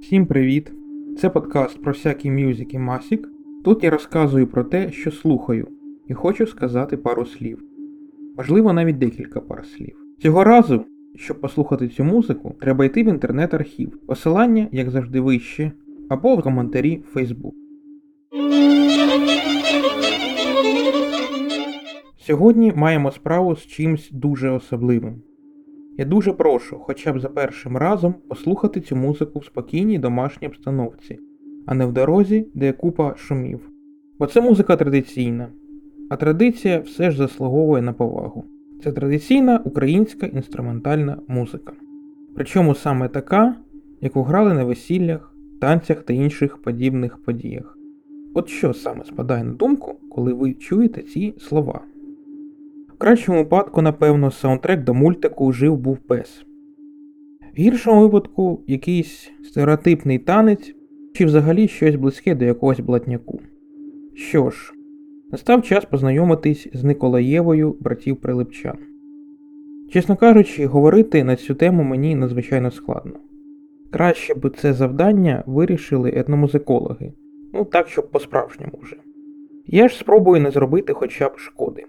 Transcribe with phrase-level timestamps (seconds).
[0.00, 0.72] Всім привіт!
[1.18, 3.28] Це подкаст про всякі мюзик і масік.
[3.64, 5.68] Тут я розказую про те, що слухаю,
[6.08, 7.62] і хочу сказати пару слів.
[8.36, 9.96] Можливо, навіть декілька пар слів.
[10.18, 10.84] Цього разу,
[11.14, 13.98] щоб послухати цю музику, треба йти в інтернет-архів.
[14.06, 15.72] Посилання, як завжди, вище,
[16.08, 17.52] або в коментарі в Facebook.
[22.30, 25.22] Сьогодні маємо справу з чимсь дуже особливим.
[25.98, 31.18] Я дуже прошу, хоча б за першим разом, послухати цю музику в спокійній домашній обстановці,
[31.66, 33.60] а не в дорозі, де купа шумів.
[34.18, 35.48] Бо це музика традиційна,
[36.10, 38.44] а традиція все ж заслуговує на повагу.
[38.84, 41.72] Це традиційна українська інструментальна музика.
[42.34, 43.54] Причому саме така,
[44.00, 47.78] яку грали на весіллях, танцях та інших подібних подіях.
[48.34, 51.80] От що саме спадає на думку, коли ви чуєте ці слова?
[53.00, 56.44] Кращому випадку, напевно, саундтрек до мультику жив був пес.
[57.56, 60.74] В гіршому випадку якийсь стереотипний танець
[61.14, 63.40] чи взагалі щось близьке до якогось блатняку.
[64.14, 64.72] Що ж,
[65.32, 68.78] настав час познайомитись з Николаєвою братів Прилипчан.
[69.92, 73.12] Чесно кажучи, говорити на цю тему мені надзвичайно складно.
[73.90, 77.12] Краще б це завдання вирішили етномузикологи,
[77.52, 78.96] ну так, щоб по-справжньому вже.
[79.66, 81.84] Я ж спробую не зробити хоча б шкоди.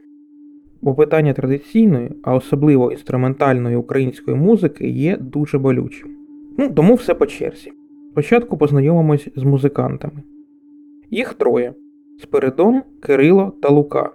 [0.82, 6.10] Бо питання традиційної, а особливо інструментальної української музики є дуже болючим.
[6.58, 7.72] Ну, тому все по черзі.
[8.12, 10.24] Спочатку познайомимось з музикантами.
[11.10, 11.74] Їх троє:
[12.20, 14.10] Спиридон, Кирило та Лука.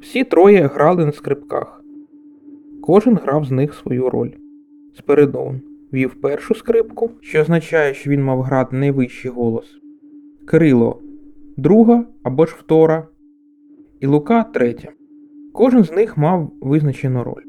[0.00, 1.84] Всі троє грали на скрипках.
[2.82, 4.30] Кожен грав з них свою роль.
[4.98, 5.60] Спиридон
[5.92, 9.80] вів першу скрипку, що означає, що він мав грати найвищий голос.
[10.46, 11.00] Кирило
[11.56, 13.08] друга або ж втора,
[14.00, 14.88] і Лука третя.
[15.52, 17.42] Кожен з них мав визначену роль.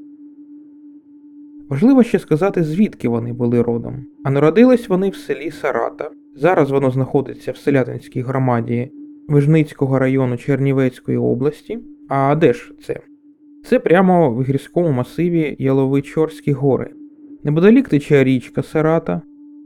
[1.69, 4.05] Важливо ще сказати, звідки вони були родом.
[4.23, 6.09] А народились вони в селі Сарата.
[6.35, 8.91] Зараз воно знаходиться в селятинській громаді
[9.27, 11.79] Вижницького району Чернівецької області.
[12.09, 12.99] А де ж це?
[13.65, 16.93] Це прямо в гірському масиві Яловичорські гори.
[17.43, 19.21] Неподалік тече річка Сарата,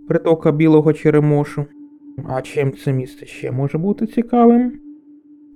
[0.08, 1.66] притока Білого Черемошу.
[2.30, 4.72] А чим це місце ще може бути цікавим?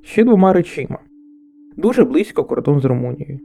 [0.01, 0.99] Ще двома речима.
[1.77, 3.39] Дуже близько кордон з Румунією.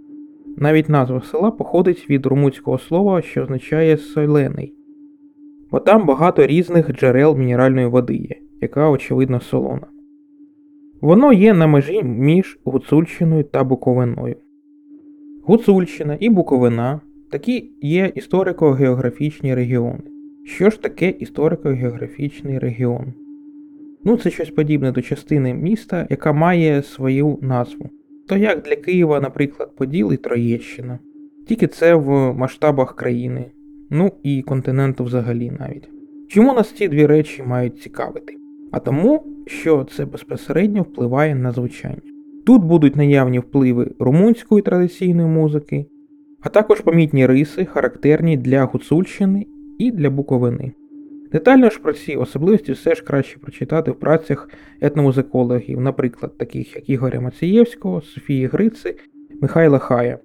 [0.56, 4.74] Навіть назва села походить від румунського слова, що означає солений,
[5.70, 9.86] бо там багато різних джерел мінеральної води є, яка, очевидно, солона.
[11.00, 14.36] Воно є на межі між Гуцульщиною та Буковиною.
[15.44, 17.00] Гуцульщина і Буковина
[17.30, 20.02] такі є історико-географічні регіони.
[20.44, 23.12] Що ж таке історико-географічний регіон?
[24.04, 27.90] Ну, це щось подібне до частини міста, яка має свою назву.
[28.32, 30.98] То як для Києва, наприклад, Поділ і Троєщина.
[31.48, 33.44] Тільки це в масштабах країни,
[33.90, 35.88] ну і континенту взагалі навіть.
[36.28, 38.36] Чому нас ці дві речі мають цікавити?
[38.70, 42.00] А тому, що це безпосередньо впливає на звучання.
[42.46, 45.86] Тут будуть наявні впливи румунської традиційної музики,
[46.40, 49.46] а також помітні риси, характерні для Гуцульщини
[49.78, 50.72] і для Буковини.
[51.32, 54.48] Детально ж про ці особливості все ж краще прочитати в працях
[54.80, 58.96] етномузикологів, наприклад, таких як Ігоря Мацієвського, Софії Грици,
[59.40, 60.18] Михайла Хая,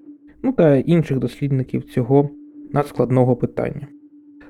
[0.43, 2.29] ну та інших дослідників цього
[2.73, 3.87] надскладного питання.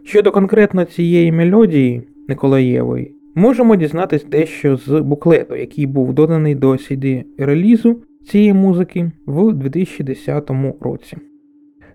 [0.03, 7.23] Щодо конкретно цієї мелодії Николаєвої, можемо дізнатись дещо з буклету, який був доданий до cd
[7.37, 10.51] релізу цієї музики в 2010
[10.81, 11.17] році.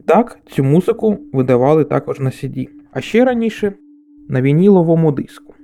[0.04, 3.72] Так, цю музику видавали також на CD, а ще раніше
[4.28, 5.54] на вініловому диску.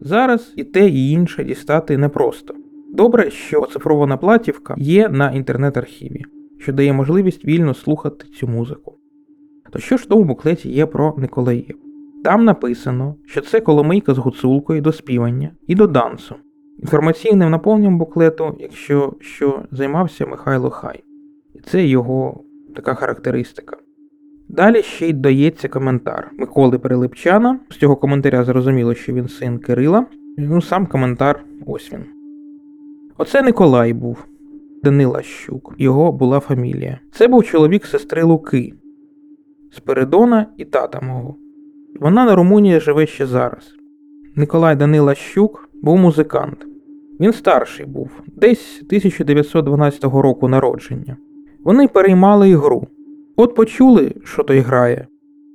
[0.00, 2.54] Зараз і те, і інше дістати непросто.
[2.92, 6.24] Добре, що оцифрована платівка є на інтернет-архіві,
[6.58, 8.98] що дає можливість вільно слухати цю музику.
[9.70, 11.78] То що ж в тому буклеті є про Николаїв?
[12.24, 16.34] Там написано, що це коломийка з гуцулкою до співання і до дансу.
[16.78, 21.04] Інформаційним наповненням буклету, якщо що займався Михайло Хай,
[21.54, 22.44] і це його
[22.74, 23.76] така характеристика.
[24.52, 27.58] Далі ще й дається коментар Миколи Перелипчана.
[27.70, 30.06] З цього коментаря зрозуміло, що він син Кирила.
[30.38, 32.04] Ну, сам коментар ось він.
[33.18, 34.24] Оце Николай був,
[34.82, 37.00] Данила Щук, його була фамілія.
[37.12, 38.72] Це був чоловік сестри Луки,
[39.70, 41.36] Спиридона і тата мого.
[42.00, 43.74] Вона на Румунії живе ще зараз.
[44.36, 46.66] Николай Данила Щук був музикант.
[47.20, 51.16] Він старший був, десь 1912 року народження.
[51.64, 52.86] Вони переймали ігру.
[53.36, 55.06] От почули, що той грає,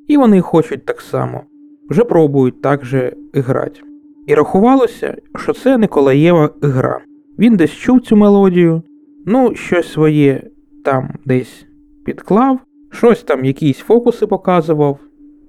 [0.08, 1.42] і вони хочуть так само,
[1.90, 3.82] вже пробують так же грати.
[4.28, 7.00] І рахувалося, що це Николаєва гра.
[7.40, 8.82] Він десь чув цю мелодію,
[9.26, 10.44] ну, щось своє
[10.86, 11.66] там десь
[12.06, 12.60] підклав,
[12.92, 15.00] щось там якісь фокуси показував,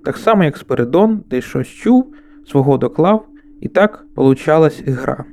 [0.04, 2.12] так само, як Спиридон десь щось чув,
[2.46, 3.26] свого доклав,
[3.60, 5.24] і так получалась гра.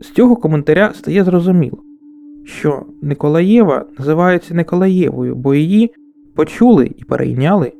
[0.00, 1.78] З цього коментаря стає зрозуміло,
[2.44, 5.90] що Николаєва називається Николаєвою, бо її
[6.40, 7.72] почули і перейняли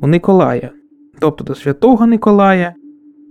[0.00, 0.70] у Николая,
[1.18, 2.74] тобто до святого Николая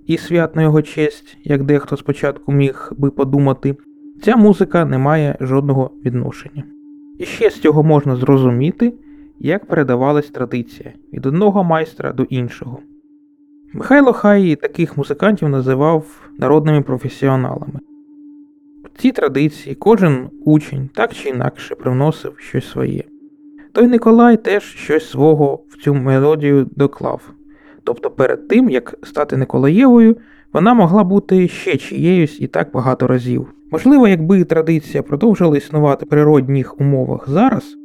[0.07, 3.75] і свят на його честь, як дехто спочатку міг би подумати,
[4.23, 6.63] ця музика не має жодного відношення.
[7.19, 8.93] І ще з цього можна зрозуміти,
[9.39, 12.79] як передавалась традиція від одного майстра до іншого.
[13.73, 17.79] Михайло Хай таких музикантів називав народними професіоналами.
[18.83, 23.03] В ці традиції кожен учень так чи інакше привносив щось своє.
[23.75, 27.21] Той Николай теж щось свого в цю мелодію доклав.
[27.83, 30.17] Тобто перед тим, як стати Николаєвою,
[30.53, 33.47] вона могла бути ще чиєюсь і так багато разів.
[33.71, 37.75] Можливо, якби традиція продовжила існувати в природних умовах зараз,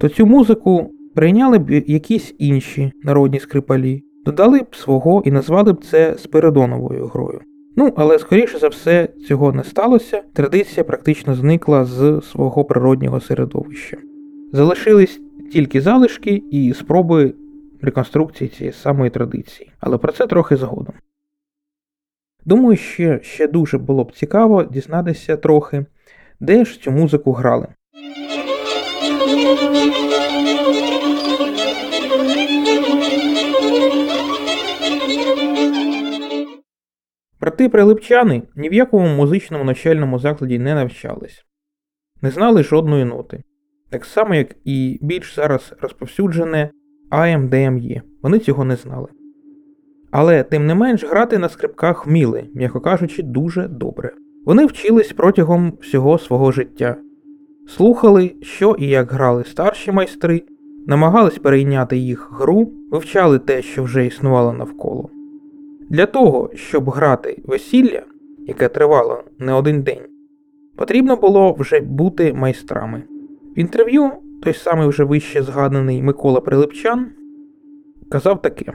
[0.00, 5.84] то цю музику прийняли б якісь інші народні скрипалі, додали б свого і назвали б
[5.84, 7.40] це Спиридоновою грою.
[7.76, 13.96] Ну, але скоріше за все цього не сталося, традиція практично зникла з свого природнього середовища.
[14.52, 15.20] Залишились
[15.52, 17.34] тільки залишки і спроби
[17.82, 20.94] реконструкції цієї самої традиції, але про це трохи згодом.
[22.44, 25.86] Думаю, що ще дуже було б цікаво дізнатися трохи,
[26.40, 27.68] де ж цю музику грали.
[37.40, 41.44] Брати прилипчани ні в якому музичному навчальному закладі не навчались,
[42.22, 43.42] не знали жодної ноти,
[43.90, 46.70] так само, як і більш зараз розповсюджене
[47.10, 49.08] AMDME, вони цього не знали.
[50.10, 54.12] Але, тим не менш, грати на скрипках вміли, м'яко кажучи, дуже добре.
[54.44, 56.96] Вони вчились протягом всього свого життя,
[57.68, 60.42] слухали, що і як грали старші майстри,
[60.86, 65.10] намагались перейняти їх гру, вивчали те, що вже існувало навколо.
[65.90, 68.02] Для того, щоб грати весілля,
[68.46, 70.02] яке тривало не один день,
[70.76, 73.02] потрібно було вже бути майстрами.
[73.56, 74.10] В інтерв'ю
[74.42, 77.06] той самий вже вище згаданий Микола Прилипчан
[78.08, 78.72] казав таке: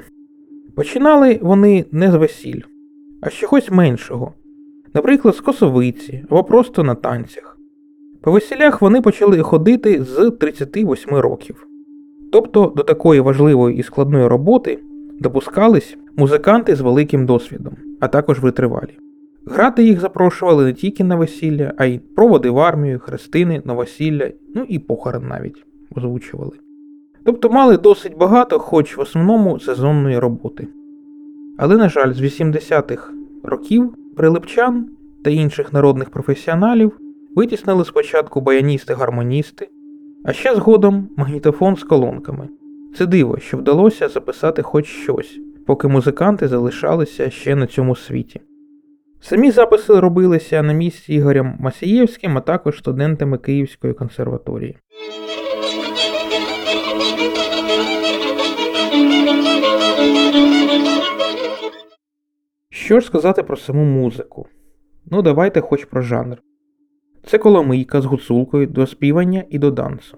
[0.76, 2.62] починали вони не з весіль,
[3.22, 4.34] а з чогось меншого,
[4.94, 7.58] наприклад, з косовиці або просто на танцях.
[8.22, 11.68] По весілях вони почали ходити з 38 років.
[12.32, 14.80] Тобто до такої важливої і складної роботи
[15.20, 18.98] допускались музиканти з великим досвідом, а також витривалі.
[19.46, 24.66] Грати їх запрошували не тільки на весілля, а й проводи в армію, хрестини, новосілля, ну
[24.68, 25.66] і похорон навіть
[25.96, 26.52] озвучували.
[27.24, 30.68] Тобто мали досить багато, хоч в основному сезонної роботи.
[31.58, 34.90] Але, на жаль, з 80-х років прилипчан
[35.24, 37.00] та інших народних професіоналів
[37.36, 39.68] витіснили спочатку баяністи-гармоністи,
[40.24, 42.50] а ще згодом магнітофон з колонками.
[42.98, 48.42] Це диво, що вдалося записати хоч щось, поки музиканти залишалися ще на цьому світі.
[49.24, 54.78] Самі записи робилися на місці Ігорем Масієвським, а також студентами Київської консерваторії.
[62.70, 64.48] Що ж сказати про саму музику?
[65.06, 66.38] Ну, давайте хоч про жанр.
[67.26, 70.18] Це коломийка з гуцулкою до співання і до дансу.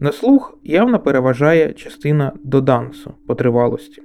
[0.00, 4.02] На слух явно переважає частина до дансу по тривалості.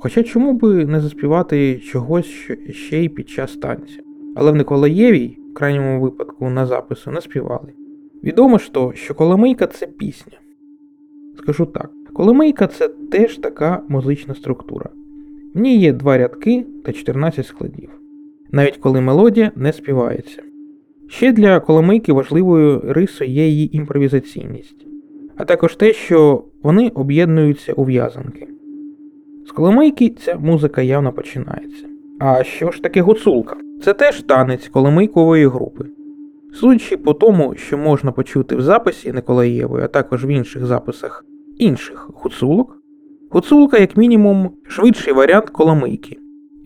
[0.00, 4.00] Хоча чому би не заспівати чогось ще й під час танця.
[4.36, 7.72] Але в Николаєвій, в крайньому випадку, на запису не співали.
[8.24, 10.38] Відомо ж то, що Коломийка це пісня.
[11.38, 14.90] Скажу так, Коломийка це теж така музична структура.
[15.54, 17.90] В ній є два рядки та 14 складів,
[18.52, 20.42] навіть коли мелодія не співається.
[21.08, 24.86] Ще для Коломийки важливою рисою є її імпровізаційність,
[25.36, 28.48] а також те, що вони об'єднуються у в'язанки.
[29.48, 31.86] З Коломийки ця музика явно починається.
[32.18, 33.56] А що ж таке гуцулка?
[33.84, 35.84] Це теж танець Коломийкової групи.
[36.54, 41.24] Судячи по тому, що можна почути в записі Николаєвої, а також в інших записах
[41.58, 42.76] інших гуцулок,
[43.30, 46.16] гуцулка, як мінімум, швидший варіант Коломийки.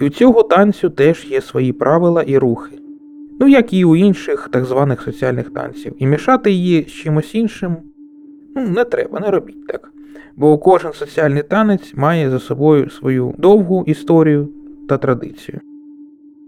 [0.01, 2.79] І у цього танцю теж є свої правила і рухи.
[3.41, 7.77] Ну як і у інших так званих соціальних танців, і мішати її з чимось іншим
[8.57, 9.93] ну, не треба, не робіть так
[10.37, 14.49] бо кожен соціальний танець має за собою свою довгу історію
[14.89, 15.61] та традицію.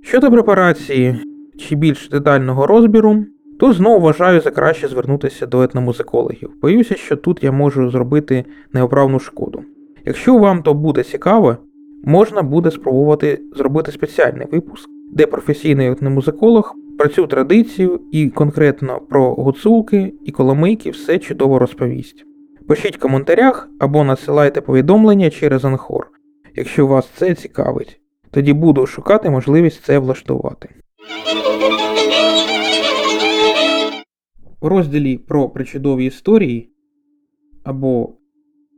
[0.02, 1.16] Щодо препарації
[1.56, 3.24] чи більш детального розбіру,
[3.58, 6.50] то знову вважаю за краще звернутися до етномузикологів.
[6.62, 9.62] Боюся, що тут я можу зробити неоправну шкоду.
[10.04, 11.56] Якщо вам то буде цікаво,
[12.04, 19.34] можна буде спробувати зробити спеціальний випуск, де професійний етномузиколог про цю традицію і конкретно про
[19.34, 22.26] гуцулки і коломийки все чудово розповість.
[22.68, 26.10] Пишіть в коментарях або насилайте повідомлення через Анхор,
[26.54, 28.00] якщо вас це цікавить.
[28.30, 30.68] Тоді буду шукати можливість це влаштувати.
[34.60, 36.70] У розділі про причудові історії
[37.64, 38.14] або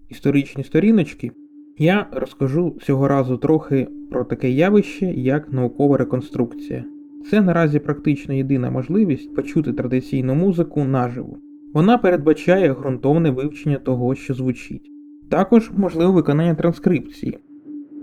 [0.09, 1.31] історичні сторіночки
[1.79, 6.85] я розкажу цього разу трохи про таке явище, як наукова реконструкція.
[7.31, 11.37] Це наразі практично єдина можливість почути традиційну музику наживо.
[11.77, 14.91] Вона передбачає ґрунтовне вивчення того, що звучить.
[15.31, 17.39] Також можливе виконання транскрипції,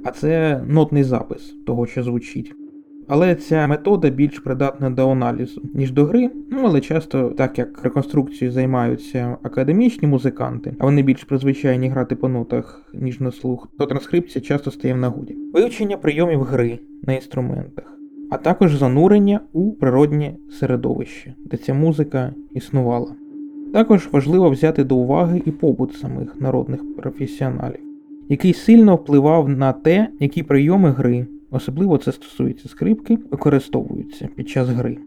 [0.04, 2.54] а це нотний запис того, що звучить.
[3.08, 7.84] Але ця метода більш придатна до аналізу, ніж до гри, ну але часто, так як
[7.84, 13.86] реконструкцією займаються академічні музиканти, а вони більш призвичайні грати по нотах, ніж на слух, то
[13.86, 15.38] транскрипція часто стає в нагоді.
[15.54, 17.98] Вивчення прийомів гри на інструментах,
[18.32, 23.16] а також занурення у природнє середовище, де ця музика існувала.
[23.74, 27.80] Також важливо взяти до уваги і побут самих народних професіоналів,
[28.30, 31.28] який сильно впливав на те, які прийоми гри.
[31.52, 34.98] Особливо це стосується скрипки, використовуються під час гри.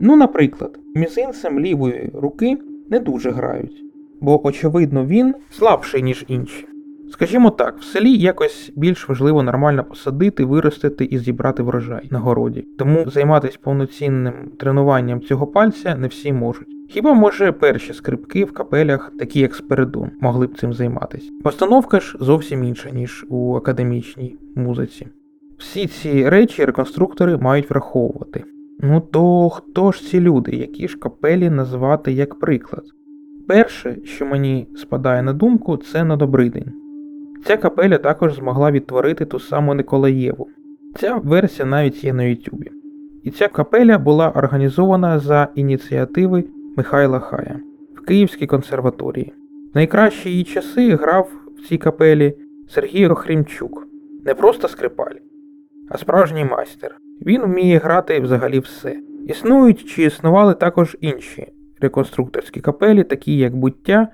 [0.00, 2.58] Ну, наприклад, мізинцем лівої руки
[2.90, 3.84] не дуже грають,
[4.20, 6.66] бо, очевидно, він слабший, ніж інші.
[7.12, 12.64] Скажімо так, в селі якось більш важливо нормально посадити, виростити і зібрати врожай на городі,
[12.78, 16.68] тому займатися повноцінним тренуванням цього пальця не всі можуть.
[16.88, 21.30] Хіба може перші скрипки в капелях, такі як Спиридон, могли б цим займатися?
[21.44, 25.06] Постановка ж зовсім інша, ніж у академічній музиці.
[25.58, 28.44] Всі ці речі реконструктори мають враховувати.
[28.80, 32.84] Ну то хто ж ці люди, які ж капелі назвати як приклад?
[33.48, 36.79] Перше, що мені спадає на думку, це на Добридень.
[37.44, 40.48] Ця капеля також змогла відтворити ту саму Николаєву.
[40.96, 42.70] Ця версія навіть є на Ютубі.
[43.24, 46.44] І ця капеля була організована за ініціативи
[46.76, 47.60] Михайла Хая
[47.94, 49.32] в Київській консерваторії.
[49.72, 52.36] В найкращі її часи грав в цій капелі
[52.68, 53.86] Сергій Охрімчук,
[54.24, 55.16] не просто скрипаль,
[55.88, 56.96] а справжній майстер.
[57.26, 58.96] Він вміє грати взагалі все.
[59.28, 64.08] Існують чи існували також інші реконструкторські капелі, такі як буття,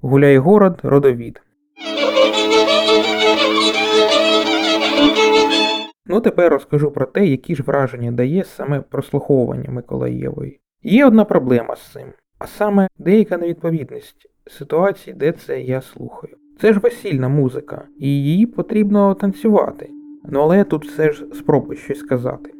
[0.00, 1.42] Гуляйгород, Родовід.
[6.08, 10.60] Ну тепер розкажу про те, які ж враження дає саме прослуховування Миколаєвої.
[10.82, 16.36] Є одна проблема з цим, а саме деяка невідповідність ситуації, де це я слухаю.
[16.60, 19.90] Це ж весільна музика, і її потрібно танцювати.
[20.24, 22.52] Ну але тут все ж спробую щось сказати.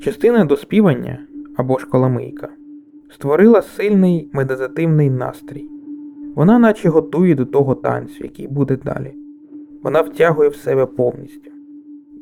[0.00, 1.18] Частина доспівання
[1.56, 2.48] або ж коломийка
[3.10, 5.68] створила сильний медитативний настрій.
[6.34, 9.14] Вона наче готує до того танцю, який буде далі.
[9.82, 11.51] Вона втягує в себе повністю.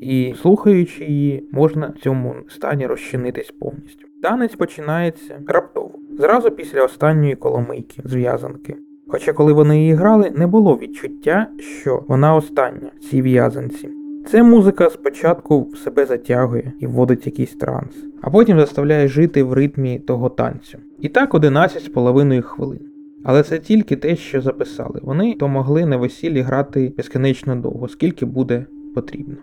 [0.01, 4.07] І слухаючи її, можна в цьому стані розчинитись повністю.
[4.23, 8.77] Танець починається раптово, зразу після останньої коломийки, зв'язанки.
[9.09, 13.89] Хоча, коли вони її грали, не було відчуття, що вона остання в цій в'язанці.
[14.27, 19.53] Це музика спочатку в себе затягує і вводить якийсь транс, а потім заставляє жити в
[19.53, 20.79] ритмі того танцю.
[21.01, 22.81] І так 11 з половиною хвилин.
[23.25, 25.01] Але це тільки те, що записали.
[25.03, 29.37] Вони то могли на весіллі грати безкінечно довго, скільки буде потрібно.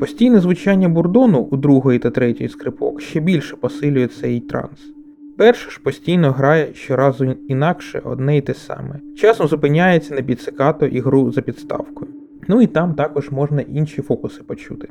[0.00, 4.92] Постійне звучання бурдону у другої та третьої скрипок ще більше посилює цей транс.
[5.36, 9.00] Перше ж постійно грає щоразу інакше одне й те саме.
[9.16, 12.10] Часом зупиняється на підсикато і гру за підставкою.
[12.48, 14.88] Ну і там також можна інші фокуси почути.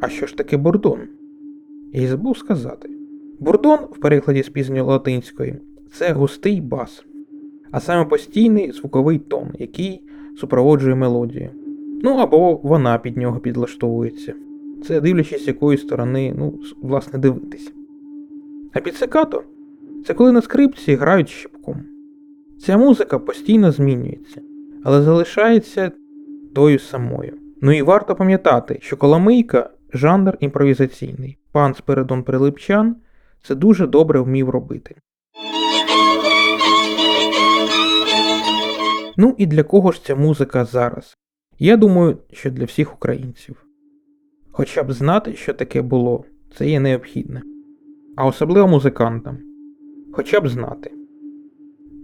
[0.00, 0.98] А що ж таке бурдон?
[1.92, 2.90] Я й забув сказати.
[3.40, 5.54] Бурдон, в перекладі з пізньої латинської,
[5.92, 7.04] це густий бас,
[7.70, 10.02] а саме постійний звуковий тон, який
[10.36, 11.50] супроводжує мелодію.
[12.02, 14.34] Ну або вона під нього підлаштовується.
[14.84, 17.72] Це дивлячись, з якої сторони, ну, власне, дивитись.
[18.72, 19.42] А підсикато
[20.06, 21.76] це коли на скрипці грають щипком.
[22.60, 24.40] Ця музика постійно змінюється,
[24.84, 25.92] але залишається
[26.54, 27.32] тою самою.
[27.60, 31.38] Ну і варто пам'ятати, що Коломийка жанр імпровізаційний.
[31.52, 32.96] Пан Спиридон Прилипчан
[33.42, 34.96] це дуже добре вмів робити.
[39.16, 41.16] Ну і для кого ж ця музика зараз?
[41.58, 43.66] Я думаю, що для всіх українців.
[44.50, 46.24] Хоча б знати, що таке було,
[46.56, 47.42] це є необхідне.
[48.16, 49.38] А особливо музикантам.
[50.12, 50.90] Хоча б знати.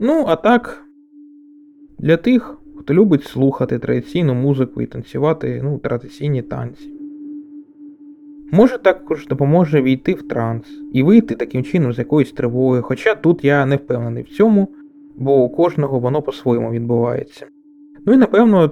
[0.00, 0.85] Ну, а так,
[1.99, 6.92] для тих, хто любить слухати традиційну музику і танцювати ну, традиційні танці.
[8.52, 13.44] Може також допоможе війти в транс і вийти таким чином з якоїсь тривоги, хоча тут
[13.44, 14.68] я не впевнений в цьому,
[15.16, 17.47] бо у кожного воно по-своєму відбувається.
[18.06, 18.71] Ну і напевно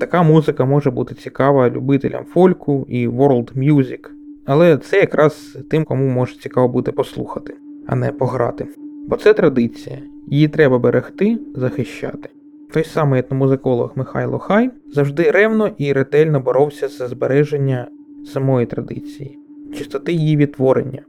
[0.00, 4.08] така музика може бути цікава любителям фольку і world music,
[4.44, 8.66] але це якраз тим, кому може цікаво буде послухати, а не пограти.
[9.08, 12.28] Бо це традиція, її треба берегти, захищати.
[12.72, 17.86] Той самий етномузиколог Михайло Хай завжди ревно і ретельно боровся за збереження
[18.26, 19.38] самої традиції,
[19.74, 21.02] чистоти її відтворення,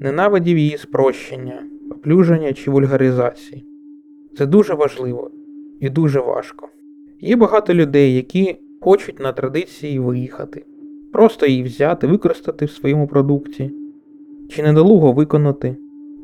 [0.00, 3.64] ненавидів її спрощення, поплюження чи вульгаризації.
[4.38, 5.30] Це дуже важливо
[5.80, 6.68] і дуже важко.
[7.22, 10.64] Є багато людей, які хочуть на традиції виїхати,
[11.12, 13.70] просто її взяти, використати в своєму продукті,
[14.48, 15.76] чи недолуго виконати,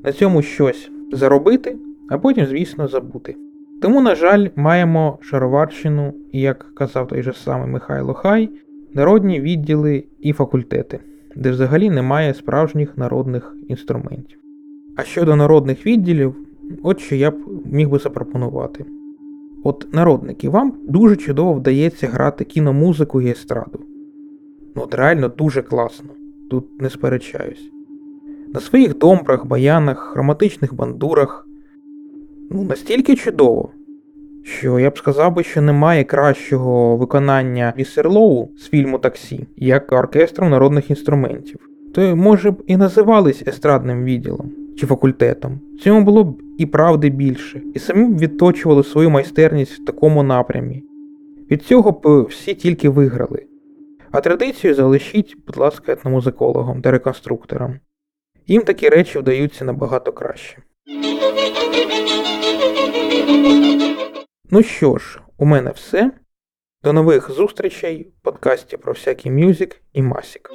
[0.05, 1.77] на цьому щось заробити,
[2.09, 3.37] а потім, звісно, забути.
[3.83, 8.51] Тому, на жаль, маємо Шароварщину як казав той же самий Михайло Хай,
[8.95, 11.01] народні відділи і факультети,
[11.37, 14.39] де взагалі немає справжніх народних інструментів.
[14.97, 16.35] А щодо народних відділів,
[16.83, 17.35] от що я б
[17.65, 18.85] міг би запропонувати.
[19.67, 23.81] От народники, вам дуже чудово вдається грати кіномузику і естраду.
[24.77, 26.09] Ну от реально дуже класно,
[26.51, 27.71] тут не сперечаюсь.
[28.55, 31.49] На своїх домбрах, баянах, хроматичних бандурах.
[32.51, 33.71] Ну, настільки чудово,
[34.43, 40.51] що я б сказав би, що немає кращого виконання Вісерлоу з фільму Таксі, як оркестром
[40.51, 41.69] народних інструментів.
[41.95, 45.61] То може б і називались естрадним відділом чи факультетом.
[45.83, 50.83] Цьому було б і правди більше, і самі б відточували свою майстерність в такому напрямі.
[51.51, 53.47] Від цього б всі тільки виграли.
[54.11, 57.81] А традицію залишіть, будь ласка, етномузикологам та реконструкторам.
[58.47, 60.59] Їм такі речі вдаються набагато краще.
[64.51, 66.11] Ну що ж, у мене все.
[66.87, 70.51] До нових зустрічей в подкасті про всякий мюзик і масік.